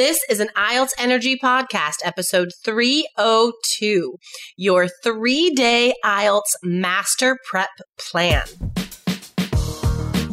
[0.00, 4.16] This is an IELTS Energy Podcast, episode 302,
[4.56, 7.68] your three day IELTS Master Prep
[7.98, 8.44] Plan.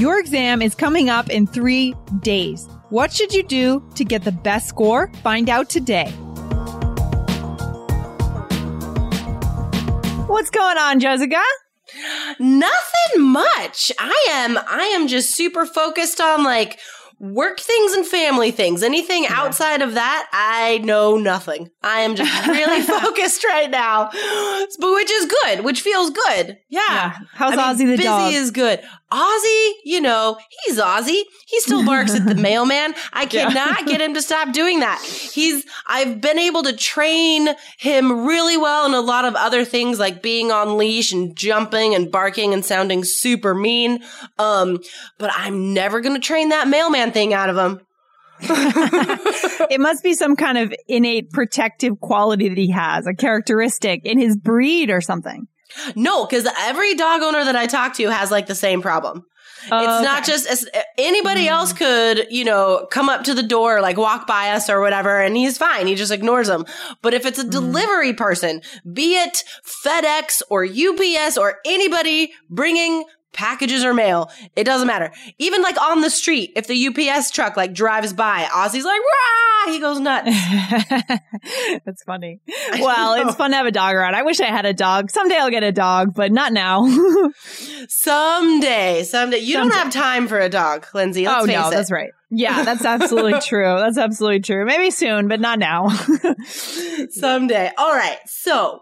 [0.00, 2.66] Your exam is coming up in three days.
[2.88, 5.12] What should you do to get the best score?
[5.22, 6.10] Find out today.
[10.26, 11.42] What's going on, Jessica?
[12.38, 13.92] Nothing much.
[13.98, 16.78] I am I am just super focused on like
[17.20, 18.82] work things and family things.
[18.82, 19.34] Anything yeah.
[19.34, 21.70] outside of that, I know nothing.
[21.82, 24.08] I am just really focused right now,
[24.78, 26.58] but which is good, which feels good.
[26.70, 26.80] Yeah.
[26.88, 27.16] yeah.
[27.34, 28.30] How's I mean, Ozzy the busy dog?
[28.30, 28.80] Busy is good.
[29.12, 31.22] Ozzy, you know, he's Ozzy.
[31.46, 32.94] He still barks at the mailman.
[33.12, 33.86] I cannot yeah.
[33.86, 35.00] get him to stop doing that.
[35.02, 39.98] He's, I've been able to train him really well in a lot of other things
[39.98, 44.00] like being on leash and jumping and barking and sounding super mean.
[44.38, 44.78] Um,
[45.18, 47.80] but I'm never going to train that mailman thing out of him.
[48.42, 54.18] it must be some kind of innate protective quality that he has, a characteristic in
[54.18, 55.46] his breed or something.
[55.94, 59.24] No, because every dog owner that I talk to has like the same problem.
[59.70, 60.04] Oh, it's okay.
[60.04, 61.50] not just anybody mm.
[61.50, 65.20] else could, you know, come up to the door, like walk by us or whatever,
[65.20, 65.86] and he's fine.
[65.86, 66.64] He just ignores them.
[67.02, 67.50] But if it's a mm.
[67.50, 69.44] delivery person, be it
[69.84, 74.30] FedEx or UPS or anybody bringing packages or mail.
[74.56, 75.12] It doesn't matter.
[75.38, 79.72] Even like on the street, if the UPS truck like drives by, Ozzy's like, rah!
[79.72, 80.30] He goes nuts.
[81.84, 82.40] That's funny.
[82.78, 84.14] Well, it's fun to have a dog around.
[84.14, 85.10] I wish I had a dog.
[85.10, 86.86] Someday I'll get a dog, but not now.
[87.88, 89.38] someday, someday.
[89.38, 89.68] You someday.
[89.68, 91.26] don't have time for a dog, Lindsay.
[91.26, 91.70] Let's oh, no, it.
[91.70, 92.10] that's right.
[92.30, 93.76] Yeah, that's absolutely true.
[93.78, 94.64] That's absolutely true.
[94.64, 95.88] Maybe soon, but not now.
[97.10, 97.70] someday.
[97.76, 98.18] All right.
[98.26, 98.80] So,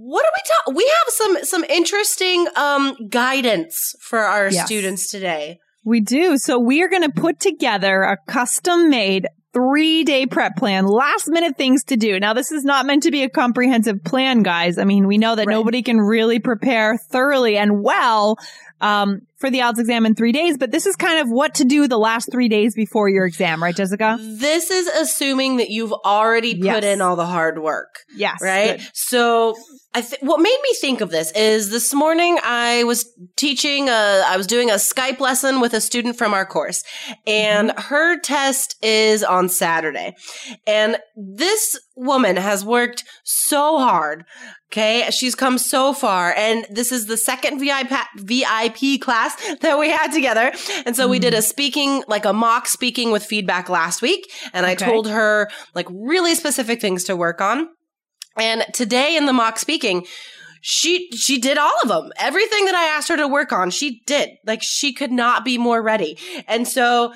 [0.00, 0.76] what are we talking?
[0.76, 4.64] We have some some interesting um guidance for our yes.
[4.64, 5.58] students today.
[5.82, 6.38] We do.
[6.38, 11.26] So we are going to put together a custom made three day prep plan, last
[11.26, 12.20] minute things to do.
[12.20, 14.78] Now, this is not meant to be a comprehensive plan, guys.
[14.78, 15.52] I mean, we know that right.
[15.52, 18.38] nobody can really prepare thoroughly and well
[18.80, 21.64] um, for the IELTS exam in three days, but this is kind of what to
[21.64, 24.18] do the last three days before your exam, right, Jessica?
[24.20, 26.84] This is assuming that you've already put yes.
[26.84, 28.00] in all the hard work.
[28.14, 28.38] Yes.
[28.42, 28.78] Right?
[28.78, 28.88] Good.
[28.94, 29.54] So
[29.94, 34.22] I th- what made me think of this is this morning I was teaching a,
[34.26, 36.84] I was doing a Skype lesson with a student from our course
[37.26, 37.80] and mm-hmm.
[37.80, 40.14] her test is on Saturday.
[40.66, 44.24] And this woman has worked so hard.
[44.70, 45.08] Okay.
[45.10, 46.34] She's come so far.
[46.34, 49.27] And this is the second VIP, VIP class
[49.60, 50.52] that we had together.
[50.86, 51.10] And so mm.
[51.10, 51.42] we did a mm.
[51.42, 54.30] speaking, like a mock speaking with feedback last week.
[54.52, 54.72] And okay.
[54.72, 57.68] I told her like really specific things to work on.
[58.36, 60.06] And today in the mock speaking,
[60.60, 62.10] she she did all of them.
[62.18, 64.30] Everything that I asked her to work on, she did.
[64.44, 66.18] Like she could not be more ready.
[66.46, 67.12] And so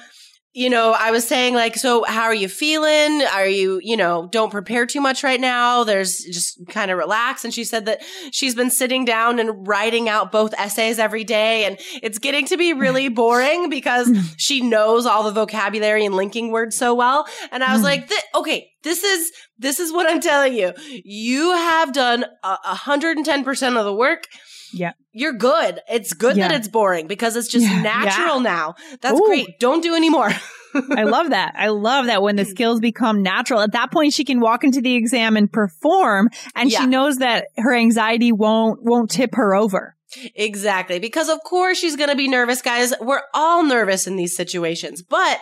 [0.55, 3.23] you know, I was saying like, so how are you feeling?
[3.23, 5.83] Are you, you know, don't prepare too much right now.
[5.83, 7.43] There's just kind of relax.
[7.45, 8.03] And she said that
[8.33, 11.65] she's been sitting down and writing out both essays every day.
[11.65, 14.21] And it's getting to be really boring because hmm.
[14.37, 17.27] she knows all the vocabulary and linking words so well.
[17.51, 17.87] And I was hmm.
[17.87, 20.73] like, okay, this is, this is what I'm telling you.
[21.05, 24.27] You have done 110% of the work.
[24.73, 24.93] Yeah.
[25.13, 25.81] You're good.
[25.89, 26.49] It's good yeah.
[26.49, 27.83] that it's boring because it's just yeah.
[27.83, 28.43] natural yeah.
[28.43, 28.75] now.
[29.01, 29.27] That's Ooh.
[29.27, 29.61] great.
[29.61, 30.31] Don't do anymore.
[30.75, 31.55] I love that.
[31.57, 33.61] I love that when the skills become natural.
[33.61, 37.49] At that point, she can walk into the exam and perform and she knows that
[37.59, 39.95] her anxiety won't, won't tip her over.
[40.35, 40.99] Exactly.
[40.99, 42.93] Because of course she's going to be nervous, guys.
[43.01, 45.41] We're all nervous in these situations, but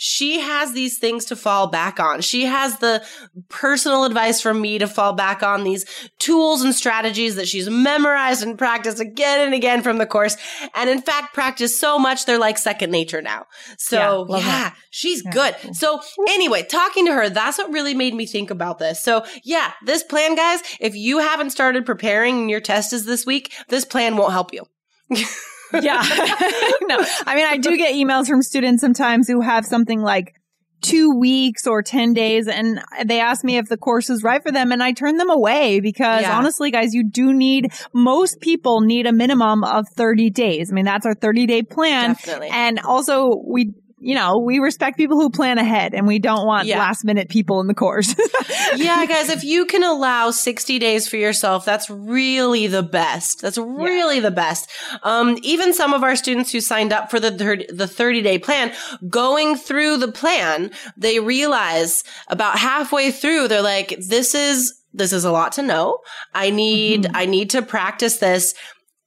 [0.00, 2.20] she has these things to fall back on.
[2.20, 3.04] She has the
[3.48, 5.84] personal advice from me to fall back on these
[6.20, 10.36] tools and strategies that she's memorized and practiced again and again from the course.
[10.76, 13.46] And in fact, practice so much, they're like second nature now.
[13.76, 15.32] So yeah, yeah she's yeah.
[15.32, 15.56] good.
[15.74, 19.02] So anyway, talking to her, that's what really made me think about this.
[19.02, 23.26] So yeah, this plan, guys, if you haven't started preparing and your test is this
[23.26, 24.64] week, this plan won't help you.
[25.72, 26.02] yeah.
[26.82, 30.34] no, I mean, I do get emails from students sometimes who have something like
[30.80, 34.52] two weeks or 10 days and they ask me if the course is right for
[34.52, 36.36] them and I turn them away because yeah.
[36.36, 40.70] honestly, guys, you do need, most people need a minimum of 30 days.
[40.70, 42.10] I mean, that's our 30 day plan.
[42.10, 42.48] Definitely.
[42.52, 46.66] And also we, you know, we respect people who plan ahead and we don't want
[46.66, 46.78] Yeah.
[46.78, 48.14] last minute people in the course.
[48.76, 53.42] yeah, guys, if you can allow 60 days for yourself, that's really the best.
[53.42, 54.70] That's really the best.
[55.02, 58.38] Um, even some of our students who signed up for the, thir- the 30 day
[58.38, 58.72] plan,
[59.08, 65.24] going through the plan, they realize about halfway through, they're like, this is, this is
[65.24, 65.98] a lot to know.
[66.34, 68.54] I need, I need to practice this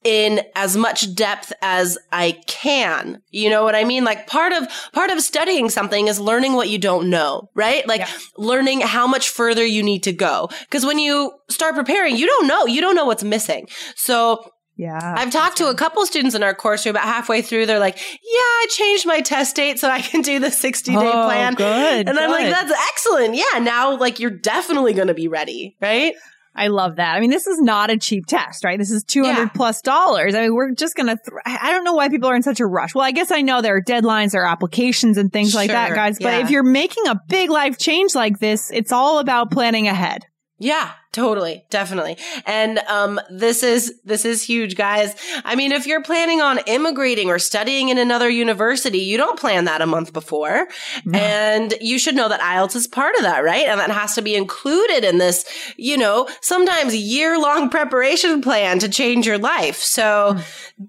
[0.04, 3.22] in as much depth as I can.
[3.30, 4.04] You know what I mean?
[4.04, 7.86] Like part of, part of studying something is learning what you don't know, right?
[7.86, 8.08] Like Yeah.
[8.36, 10.48] learning how much further you need to go.
[10.70, 13.68] Cause when you start preparing, you don't know, you don't know what's missing.
[13.96, 14.44] So
[14.76, 15.14] yeah.
[15.18, 17.96] I've talked to a couple students in our course who about halfway through, they're like,
[17.98, 21.54] yeah, I changed my test date so I can do the 60 day Oh, plan.
[21.54, 23.34] good, And I'm like, that's excellent.
[23.34, 23.58] Yeah.
[23.60, 26.14] Now like you're definitely going to be ready, right?
[26.54, 27.14] I love that.
[27.16, 28.78] I mean, this is not a cheap test, right?
[28.78, 29.48] This is 200 Yeah.
[29.48, 30.34] plus dollars.
[30.34, 32.60] I mean, we're just going to, th- I don't know why people are in such
[32.60, 32.94] a rush.
[32.94, 35.94] Well, I guess I know there are deadlines, there are applications and things like that,
[35.94, 36.18] guys.
[36.18, 36.38] But yeah.
[36.40, 40.26] if you're making a big life change like this, it's all about planning ahead.
[40.62, 42.16] Yeah, totally, definitely.
[42.46, 45.16] And um this is this is huge, guys.
[45.44, 49.64] I mean, if you're planning on immigrating or studying in another university, you don't plan
[49.64, 50.68] that a month before.
[51.12, 53.66] And you should know that IELTS is part of that, right?
[53.66, 55.44] And that has to be included in this,
[55.76, 59.78] you know, sometimes year-long preparation plan to change your life.
[59.78, 60.38] So,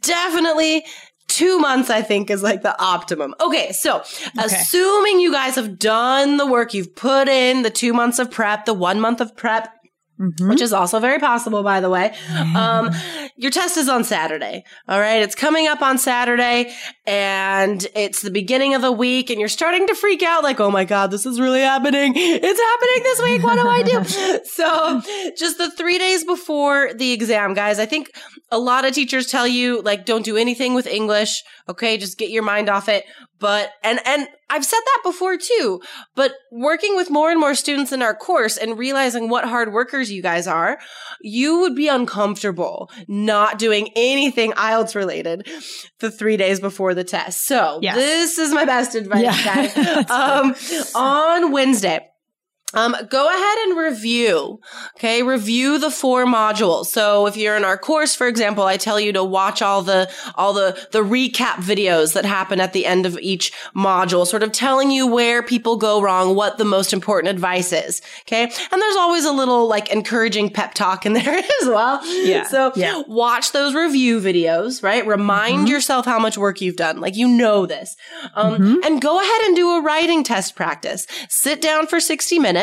[0.01, 0.85] definitely
[1.33, 3.33] Two months, I think, is like the optimum.
[3.41, 4.03] Okay, so
[4.37, 8.65] assuming you guys have done the work, you've put in the two months of prep,
[8.65, 9.73] the one month of prep,
[10.39, 12.13] which is also very possible, by the way.
[12.55, 12.91] Um,
[13.35, 14.63] your test is on Saturday.
[14.87, 15.21] All right.
[15.23, 16.71] It's coming up on Saturday
[17.05, 20.71] and it's the beginning of the week and you're starting to freak out like, Oh
[20.71, 22.13] my God, this is really happening.
[22.15, 23.43] It's happening this week.
[23.43, 24.43] What do I do?
[24.45, 25.01] so
[25.37, 28.11] just the three days before the exam, guys, I think
[28.51, 31.43] a lot of teachers tell you like, don't do anything with English.
[31.67, 31.97] Okay.
[31.97, 33.03] Just get your mind off it.
[33.39, 35.81] But, and, and I've said that before too,
[36.15, 40.11] but working with more and more students in our course and realizing what hard workers
[40.11, 40.77] you guys are,
[41.21, 45.47] you would be uncomfortable not doing anything IELTS related
[45.99, 47.45] the three days before the test.
[47.45, 47.95] So Yes.
[47.95, 49.43] this is my best advice, Yeah.
[49.73, 50.09] guys.
[50.09, 50.55] um,
[50.95, 52.07] on Wednesday,
[52.73, 54.59] um, go ahead and review.
[54.97, 55.23] Okay.
[55.23, 56.87] Review the four modules.
[56.87, 60.09] So if you're in our course, for example, I tell you to watch all the,
[60.35, 64.51] all the, the recap videos that happen at the end of each module, sort of
[64.51, 68.01] telling you where people go wrong, what the most important advice is.
[68.21, 68.43] Okay.
[68.43, 71.99] And there's always a little like encouraging pep talk in there as well.
[72.25, 72.43] Yeah.
[72.43, 73.03] So Yeah.
[73.07, 75.05] watch those review videos, right?
[75.05, 76.99] Remind yourself how much work you've done.
[76.99, 77.95] Like you know this.
[78.35, 81.05] Um, and go ahead and do a writing test practice.
[81.29, 82.62] Sit down for 60 minutes.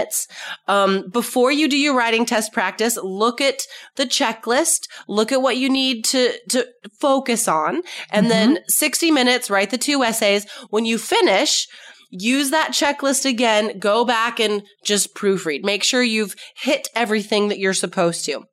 [0.67, 3.63] Um, before you do your writing test practice, look at
[3.97, 6.67] the checklist, look at what you need to, to
[7.01, 7.83] focus on.
[8.11, 10.47] And then 60 minutes, write the two essays.
[10.71, 11.67] When you finish,
[12.11, 15.63] use that checklist again, go back and just proofread.
[15.63, 18.45] Make sure you've hit everything that you're supposed to.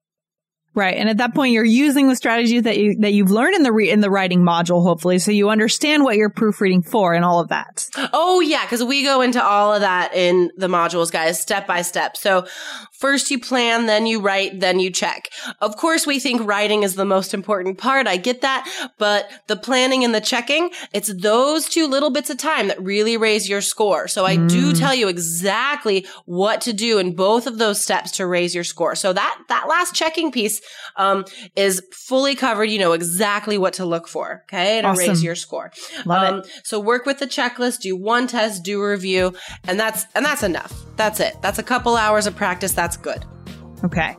[0.78, 0.96] Right.
[0.96, 3.72] And at that point, you're using the strategies that you, that you've learned in the,
[3.72, 5.18] re- in the writing module, hopefully.
[5.18, 7.90] So you understand what you're proofreading for and all of that.
[8.14, 11.82] Oh yeah, because we go into all of that in the modules, guys, step by
[11.82, 12.16] step.
[12.16, 12.46] So
[12.92, 15.30] first you plan, then you write, then you check.
[15.62, 18.06] Of course, we think writing is the most important part.
[18.06, 18.70] I get that,
[19.00, 23.18] but the planning and the checking, it's those two little bits of time that really
[23.18, 24.08] raise your score.
[24.08, 24.80] So I do mm.
[24.80, 28.94] tell you exactly what to do in both of those steps to raise your score.
[28.94, 30.62] So that that last checking piece
[30.96, 32.66] um, is fully covered.
[32.66, 34.44] You know exactly what to look for.
[34.48, 35.72] Okay, to raise your score.
[36.06, 39.34] Love Um, so work with the checklist, do one test, do a review,
[39.68, 40.74] and that's and that's enough.
[40.96, 41.36] That's it.
[41.42, 42.74] That's a couple hours of practice.
[42.74, 43.24] That's good.
[43.84, 44.16] Okay.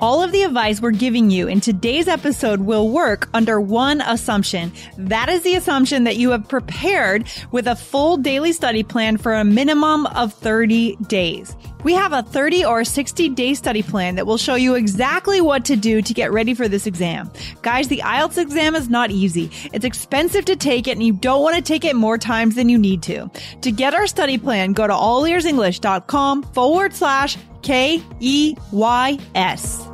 [0.00, 4.70] All of the advice we're giving you in today's episode will work under one assumption.
[4.98, 9.32] That is the assumption that you have prepared with a full daily study plan for
[9.32, 11.56] a minimum of 30 days.
[11.84, 15.64] We have a 30 or 60 day study plan that will show you exactly what
[15.66, 17.30] to do to get ready for this exam.
[17.62, 19.50] Guys, the IELTS exam is not easy.
[19.72, 22.68] It's expensive to take it and you don't want to take it more times than
[22.68, 23.30] you need to.
[23.60, 29.86] To get our study plan, go to allearsenglish.com forward slash K E Y S.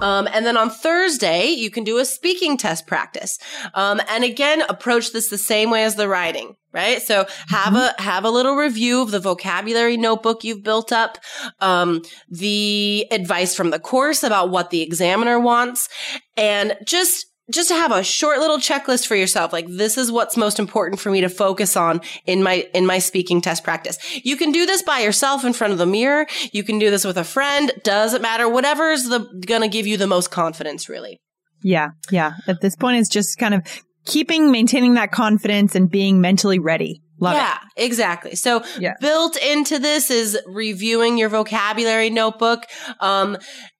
[0.00, 3.38] Um, and then on Thursday, you can do a speaking test practice.
[3.74, 7.00] Um, and again, approach this the same way as the writing, right?
[7.02, 11.18] So have a, have a little review of the vocabulary notebook you've built up,
[11.60, 15.88] um, the advice from the course about what the examiner wants,
[16.36, 19.54] and just, just to have a short little checklist for yourself.
[19.54, 22.98] Like this is what's most important for me to focus on in my, in my
[22.98, 23.98] speaking test practice.
[24.22, 26.26] You can do this by yourself in front of the mirror.
[26.52, 27.72] You can do this with a friend.
[27.84, 28.46] Doesn't matter.
[28.48, 31.18] Whatever's the, gonna give you the most confidence, really.
[31.62, 31.88] Yeah.
[32.10, 32.32] Yeah.
[32.46, 33.62] At this point, it's just kind of
[34.08, 37.02] keeping, maintaining that confidence and being mentally ready.
[37.20, 37.84] Love yeah, it.
[37.84, 38.34] exactly.
[38.36, 38.94] So Yeah.
[39.00, 42.64] built into this is reviewing your vocabulary notebook.
[43.00, 43.36] Um,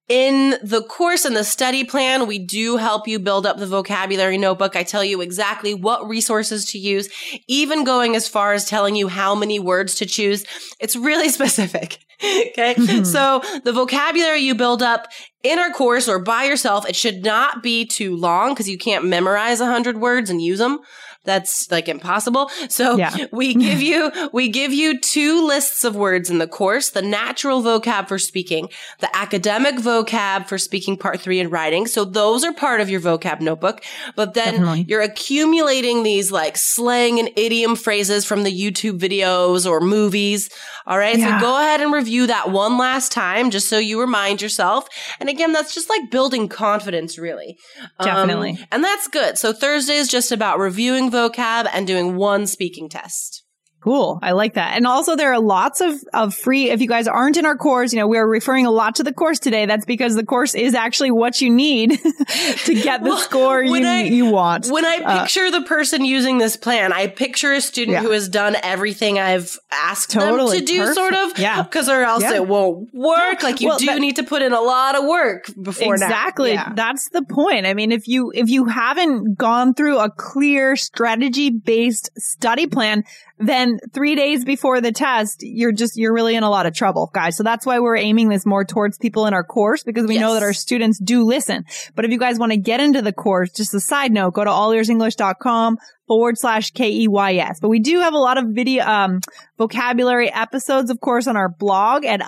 [0.08, 4.38] in the course and the study plan, we do help you build up the vocabulary
[4.38, 4.74] notebook.
[4.74, 7.08] I tell you exactly what resources to use,
[7.46, 10.44] even going as far as telling you how many words to choose.
[10.80, 11.98] It's really specific.
[12.22, 12.74] okay.
[12.74, 13.04] Mm-hmm.
[13.04, 15.08] so the vocabulary you build up
[15.42, 19.04] in our course or by yourself, it should not be too long because you can't
[19.04, 20.80] memorize a hundred words and use them.
[21.24, 22.50] That's like impossible.
[22.68, 23.14] So Yeah.
[23.32, 27.62] we give you, we give you two lists of words in the course, the natural
[27.62, 28.68] vocab for speaking,
[29.00, 31.86] the academic vocab for speaking part three and writing.
[31.86, 33.82] So those are part of your vocab notebook,
[34.16, 34.86] but then Definitely.
[34.88, 40.48] you're accumulating these like slang and idiom phrases from the YouTube videos or movies.
[40.86, 41.18] All right.
[41.18, 41.38] Yeah.
[41.38, 44.88] So go ahead and review that one last time just so you remind yourself.
[45.20, 47.58] And again, that's just like building confidence, really.
[47.98, 48.58] Um, Definitely.
[48.72, 49.36] and that's good.
[49.36, 53.44] So Thursday is just about reviewing vocab and doing one speaking test.
[53.88, 54.18] Cool.
[54.22, 54.76] I like that.
[54.76, 57.90] And also there are lots of, of free, if you guys aren't in our course,
[57.94, 59.64] you know, we're referring a lot to the course today.
[59.64, 61.92] That's because the course is actually what you need
[62.66, 64.66] to get the Well, score you, I- you want.
[64.70, 68.02] When I Uh, picture the person using this plan, I picture a student Yeah.
[68.02, 70.58] who has done everything I've asked Totally.
[70.58, 70.94] them to do, Perfect.
[70.94, 71.38] sort of.
[71.38, 71.62] Yeah.
[71.62, 72.34] Because or else Yeah.
[72.34, 73.42] it won't work.
[73.42, 76.04] Like you Well, do that- need to put in a lot of work before now.
[76.06, 76.72] exactly Yeah.
[76.74, 81.48] that's the point i mean if you if you haven't gone through a clear strategy
[81.50, 83.04] based study plan
[83.38, 87.10] then three days before the test you're just you're really in a lot of trouble
[87.12, 87.36] guys.
[87.36, 90.34] So that's why we're aiming this more towards people in our course because we know
[90.34, 91.64] that our students do listen.
[91.94, 94.44] But if you guys want to get into the course just a side note go
[94.44, 97.60] to allearsenglish.com forward slash K-E-Y-S.
[97.60, 99.20] But we do have a lot of video, um,
[99.58, 102.20] vocabulary episodes, of course, on our blog at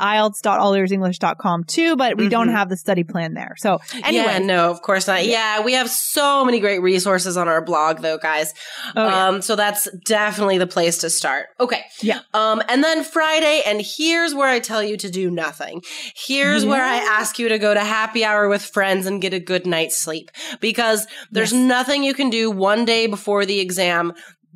[0.70, 2.52] IELTS.allearsenglish.com too, but we don't Mhm.
[2.52, 3.54] have the study plan there.
[3.58, 5.24] So anyway, Yeah, no, of course not.
[5.24, 8.52] Yeah, we have so many great resources on our blog though, guys.
[8.96, 9.28] Oh, yeah.
[9.28, 11.46] Um, so that's definitely the place to start.
[11.58, 11.84] Okay.
[12.02, 12.20] Yeah.
[12.34, 15.82] Um, and then Friday, and here's where I tell you to do nothing.
[16.14, 19.40] Here's where I ask you to go to happy hour with friends and get a
[19.40, 21.60] good night's sleep because there's Yes.
[21.60, 24.12] nothing you can do one day before the exam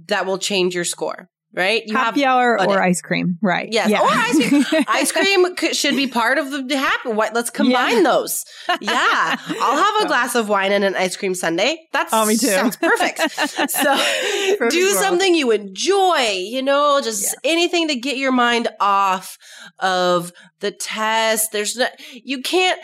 [0.08, 1.82] that will change your score, right?
[1.86, 3.68] You happy hour or ice cream, right?
[3.70, 3.88] Yes.
[3.90, 4.00] Yeah.
[4.02, 4.84] Or ice cream.
[4.88, 7.10] ice cream c- should be part of the happy.
[7.10, 7.32] What?
[7.32, 8.44] Let's combine those.
[8.80, 9.36] Yeah.
[9.62, 11.76] I'll have a glass of wine and an ice cream sundae.
[11.92, 12.48] That's Oh, me too.
[12.48, 13.20] sounds perfect.
[13.84, 13.96] So
[14.58, 14.96] Perfect do world.
[14.96, 16.22] something you enjoy,
[16.54, 17.52] you know, just Yeah.
[17.52, 19.38] anything to get your mind off
[19.78, 21.52] of the test.
[21.52, 22.80] There's no, you can't,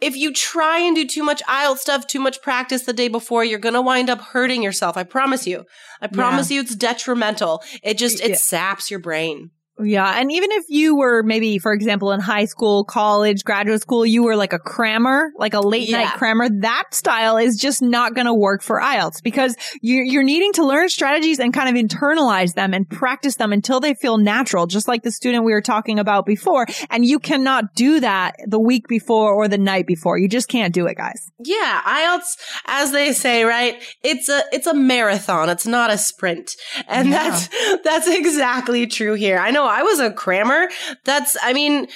[0.00, 3.44] if you try and do too much IELTS stuff, too much practice the day before,
[3.44, 4.96] you're going to wind up hurting yourself.
[4.96, 5.64] I promise you.
[6.00, 7.62] I promise you it's detrimental.
[7.82, 8.36] It just, it Yeah.
[8.36, 9.50] saps your brain.
[9.82, 10.20] Yeah.
[10.20, 14.22] And even if you were maybe, for example, in high school, college, graduate school, you
[14.22, 18.26] were like a crammer, like a late night crammer, that style is just not going
[18.26, 22.54] to work for IELTS because you're, you're needing to learn strategies and kind of internalize
[22.54, 25.98] them and practice them until they feel natural, just like the student we were talking
[25.98, 26.66] about before.
[26.88, 30.18] And you cannot do that the week before or the night before.
[30.18, 31.30] You just can't do it, guys.
[31.40, 33.82] Yeah, IELTS, as they say, right?
[34.04, 35.48] It's a it's a marathon.
[35.48, 36.54] It's not a sprint,
[36.86, 37.30] and Yeah.
[37.30, 39.38] that's that's exactly true here.
[39.38, 40.68] I know I was a crammer.
[41.04, 41.86] That's I mean,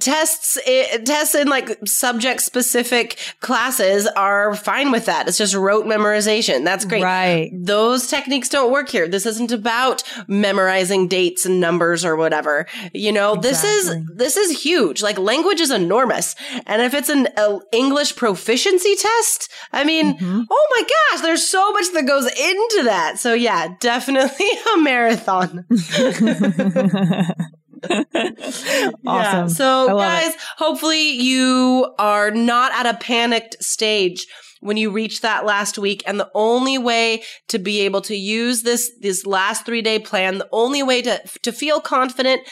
[0.00, 5.28] tests eh, tests in like subject specific classes are fine with that.
[5.28, 6.64] It's just rote memorization.
[6.64, 7.02] That's great.
[7.02, 7.50] Right.
[7.52, 9.08] Those techniques don't work here.
[9.08, 12.66] This isn't about memorizing dates and numbers or whatever.
[12.92, 15.02] You know, this is this is huge.
[15.02, 16.34] Like language is enormous,
[16.66, 20.44] and if it's an a English proficiency test, I mean, Mhm.
[20.50, 23.18] oh my gosh, there's so much that goes into that.
[23.18, 25.64] So yeah, definitely a marathon.
[27.90, 28.96] awesome.
[29.04, 29.46] Yeah.
[29.46, 34.26] So guys, hopefully you are not at a panicked stage
[34.60, 38.62] when you reach that last week and the only way to be able to use
[38.62, 42.42] this this last 3-day plan, the only way to to feel confident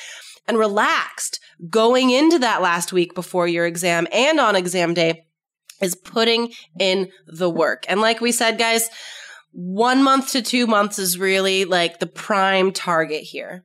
[0.47, 5.25] and relaxed going into that last week before your exam and on exam day
[5.81, 7.85] is putting in the work.
[7.89, 8.89] And like we said guys,
[9.53, 13.65] 1 month to 2 months is really like the prime target here.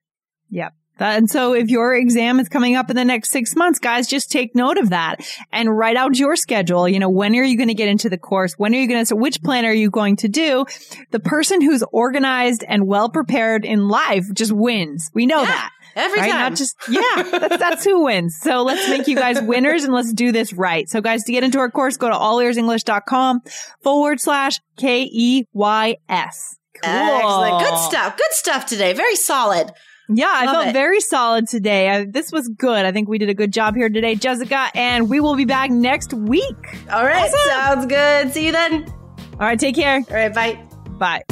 [0.97, 4.05] That- And so if your exam is coming up in the next six months, guys,
[4.05, 5.15] just take note of that
[5.51, 6.87] and write out your schedule.
[6.87, 8.53] You know, when are you going to get into the course?
[8.59, 10.63] When are you going to, so which plan are you going to do?
[11.09, 15.09] The person who's organized and well prepared in life just wins.
[15.15, 15.69] We know Yeah, that.
[15.95, 16.29] Every right?
[16.29, 16.39] time.
[16.51, 18.37] Not just, yeah, that's, that's who wins.
[18.39, 20.87] So let's make you guys winners and let's do this right.
[20.87, 23.41] So guys, to get into our course, go to allearsenglish.com
[23.81, 26.57] forward slash K E Y S.
[26.83, 26.91] Cool.
[26.93, 27.59] Excellent.
[27.63, 28.17] Good stuff.
[28.17, 28.93] Good stuff today.
[28.93, 29.71] Very solid.
[30.13, 30.73] Yeah, I felt it.
[30.73, 31.89] very solid today.
[31.89, 32.85] I, this was good.
[32.85, 35.71] I think we did a good job here today, Jessica, and we will be back
[35.71, 36.43] next week.
[36.91, 37.31] All right.
[37.31, 37.49] Awesome.
[37.49, 38.33] Sounds good.
[38.33, 38.85] See you then.
[39.33, 40.03] All right, take care.
[40.09, 40.33] All right.
[40.33, 40.61] Bye.
[40.97, 41.23] Bye.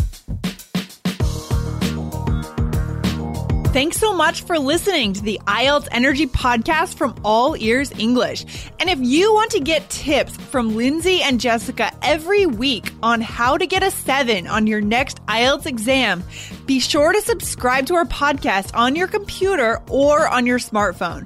[3.72, 8.44] Thanks so much for listening to the IELTS Energy Podcast from All Ears English.
[8.80, 13.58] And if you want to get tips from Lindsay and Jessica every week on how
[13.58, 16.24] to get a seven on your next IELTS exam,
[16.70, 21.26] be sure to subscribe to our podcast on your computer or on your smartphone.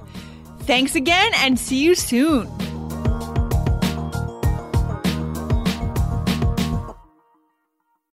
[0.62, 2.48] Thanks again and see you soon.